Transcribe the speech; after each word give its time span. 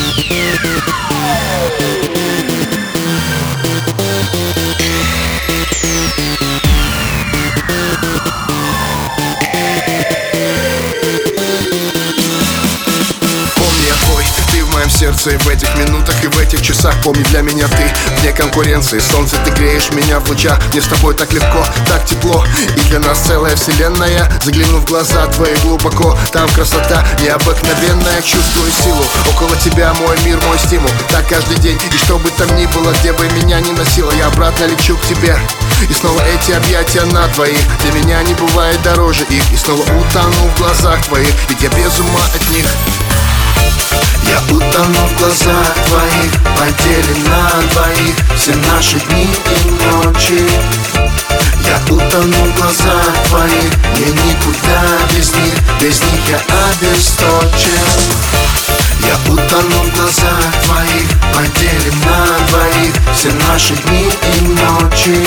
Oh! 0.00 1.87
Сердце 15.18 15.30
и 15.30 15.36
в 15.38 15.48
этих 15.48 15.74
минутах 15.76 16.14
и 16.22 16.28
в 16.28 16.38
этих 16.38 16.62
часах. 16.62 16.94
Помни, 17.02 17.22
для 17.24 17.42
меня 17.42 17.66
ты 17.68 18.20
вне 18.20 18.32
конкуренции. 18.32 18.98
Солнце, 18.98 19.36
ты 19.44 19.50
греешь 19.50 19.90
меня 19.92 20.20
в 20.20 20.28
лучах. 20.28 20.58
Мне 20.72 20.80
с 20.80 20.86
тобой 20.86 21.14
так 21.14 21.32
легко, 21.32 21.64
так 21.86 22.04
тепло. 22.04 22.44
И 22.76 22.80
для 22.88 23.00
нас 23.00 23.18
целая 23.18 23.56
вселенная. 23.56 24.30
Загляну 24.42 24.78
в 24.78 24.84
глаза 24.84 25.26
твои 25.28 25.54
глубоко. 25.62 26.16
Там 26.32 26.48
красота 26.50 27.04
необыкновенная. 27.20 28.22
Чувствую 28.22 28.70
силу, 28.70 29.04
около 29.30 29.56
тебя 29.56 29.92
мой 29.94 30.16
мир, 30.24 30.38
мой 30.46 30.58
стимул. 30.58 30.90
Так 31.10 31.26
каждый 31.28 31.58
день, 31.58 31.78
и 31.92 31.96
что 31.96 32.18
бы 32.18 32.30
там 32.30 32.54
ни 32.56 32.66
было 32.66 32.92
Где 33.00 33.12
бы 33.12 33.28
меня 33.30 33.60
ни 33.60 33.72
носило, 33.72 34.12
я 34.12 34.26
обратно 34.26 34.64
лечу 34.64 34.96
к 34.96 35.06
тебе. 35.06 35.36
И 35.88 35.92
снова 35.92 36.20
эти 36.34 36.52
объятия 36.52 37.04
на 37.04 37.28
твоих 37.28 37.58
Для 37.82 37.92
меня 37.92 38.22
не 38.22 38.34
бывает 38.34 38.80
дороже 38.82 39.24
их. 39.30 39.52
И 39.52 39.56
снова 39.56 39.82
утону 39.82 40.48
в 40.54 40.58
глазах 40.58 41.04
твоих. 41.06 41.32
Ведь 41.48 41.62
я 41.62 41.68
без 41.70 41.98
ума 41.98 42.20
от 42.34 42.50
них 42.50 42.66
глазах 45.38 45.74
твоих 45.86 46.32
Поделен 46.56 47.20
на 47.24 47.42
двоих. 47.70 48.16
Все 48.36 48.54
наши 48.72 48.98
дни 48.98 49.24
и 49.24 49.26
ночи. 49.70 50.42
Я 51.64 51.78
утону 51.94 52.40
в 52.44 52.46
глазах 52.56 53.12
твоих. 53.28 53.70
Мне 53.94 54.06
никуда 54.06 54.80
без 55.14 55.28
них. 55.34 55.54
Без 55.80 56.02
них 56.02 56.22
я 56.28 56.40
обесточен. 56.70 57.86
Я 59.06 59.16
утону 59.32 59.78
в 59.84 59.86
глазах 59.94 60.50
твоих. 60.64 61.08
Поделен 61.32 61.96
на 62.00 62.18
двоих. 62.48 62.94
Все 63.14 63.30
наши 63.48 63.74
дни 63.74 64.04
и 64.34 64.36
ночи. 64.40 65.18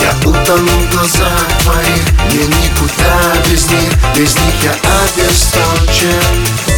Я 0.00 0.12
утону 0.28 0.68
в 0.68 0.90
глазах 0.90 1.46
твоих. 1.62 2.04
Мне 2.30 2.44
никуда 2.46 3.14
без 3.46 3.62
них. 3.66 3.90
Без 4.16 4.32
них 4.36 4.54
я 4.62 4.72
обесточен 4.72 6.75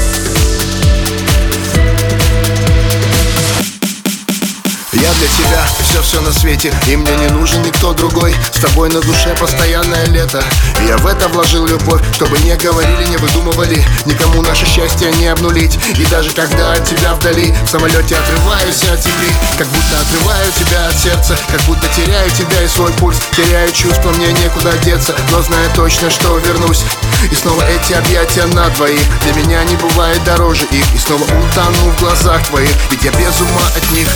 Я 5.01 5.13
для 5.15 5.29
тебя 5.29 5.65
все-все 5.81 6.21
на 6.21 6.33
свете 6.33 6.73
И 6.89 6.97
мне 6.97 7.15
не 7.17 7.29
нужен 7.29 7.63
никто 7.63 7.93
другой. 7.93 8.35
С 8.53 8.61
тобой 8.61 8.89
на 8.89 9.01
душе 9.01 9.35
постоянное 9.39 10.07
лето. 10.07 10.43
Я 10.89 10.97
в 10.97 11.07
это 11.07 11.29
вложил 11.29 11.67
любовь 11.67 12.03
Чтобы 12.15 12.37
не 12.41 12.57
говорили, 12.57 13.05
не 13.05 13.17
выдумывали. 13.17 13.85
Никому 14.07 14.43
наше 14.43 14.67
счастье 14.67 15.13
не 15.13 15.29
обнулить. 15.29 15.79
И 15.99 16.05
даже 16.07 16.31
когда 16.33 16.73
от 16.73 16.85
тебя 16.85 17.15
вдали 17.15 17.55
В 17.65 17.69
самолете 17.69 18.17
отрываюсь 18.17 18.83
от 18.85 19.01
земли. 19.03 19.31
Как 19.57 19.69
будто 19.69 20.01
отрываю 20.01 20.53
тебя 20.53 20.89
от 20.89 20.99
сердца 20.99 21.39
Как 21.51 21.61
будто 21.63 21.87
теряю 21.95 22.31
тебя 22.31 22.63
и 22.63 22.69
свой 22.69 22.91
пульс 22.95 23.19
Теряю 23.37 23.71
чувство, 23.73 24.11
мне 24.11 24.33
некуда 24.33 24.73
деться. 24.85 25.15
Но 25.31 25.43
знаю 25.43 25.71
точно, 25.77 26.11
что 26.11 26.39
вернусь. 26.39 26.83
И 27.31 27.35
снова 27.35 27.63
эти 27.63 27.93
объятия 27.93 28.47
на 28.47 28.69
двоих. 28.71 29.01
Для 29.23 29.33
меня 29.35 29.63
не 29.65 29.77
бывает 29.77 30.23
дороже 30.25 30.65
их. 30.73 30.85
И 30.95 30.99
снова 30.99 31.23
утону 31.23 31.91
в 31.93 32.01
глазах 32.01 32.45
твоих. 32.49 32.71
Ведь 32.91 33.05
я 33.05 33.13
без 33.13 33.41
ума 33.41 33.63
от 33.77 33.93
них 33.93 34.09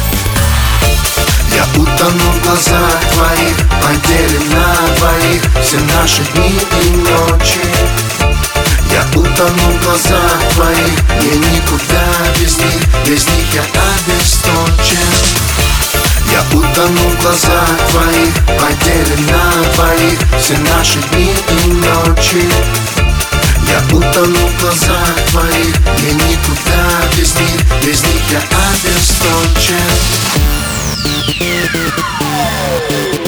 я 1.54 1.64
утону 1.80 2.32
в 2.32 2.42
глазах 2.42 3.00
твоих 3.12 3.56
Поделим 3.82 4.46
на 4.50 4.66
двоих 4.96 5.42
Все 5.62 5.78
наши 5.94 6.22
дни 6.34 6.52
и 6.82 6.84
ночи. 6.96 7.62
Я 8.90 9.02
утону 9.14 9.66
в 9.70 9.72
глазах 9.82 10.38
твоих 10.54 10.96
Мне 11.20 11.34
никуда 11.54 12.04
без 12.38 12.52
них 12.58 12.82
Без 13.06 13.22
них 13.26 13.46
я 13.54 13.62
обесточен. 13.62 15.10
Я 16.30 16.40
утону 16.56 17.04
в 17.10 17.12
глазах 17.22 17.76
твоих 17.90 18.34
Поделим 18.58 19.22
на 19.26 19.44
двоих 19.74 20.18
Все 20.40 20.56
наши 20.74 20.98
дни 21.12 21.30
и 21.50 21.52
ночи. 21.70 22.44
Я 23.68 23.78
утону 23.96 24.42
в 24.46 24.48
глазах 24.60 25.14
твоих 25.30 25.74
Мне 25.98 26.12
никуда 26.12 26.82
без 27.16 27.30
них 27.34 27.60
Без 27.84 28.02
них 28.02 28.22
я 28.30 28.38
обесточен 28.38 30.41
Thank 31.04 31.40
you. 33.16 33.21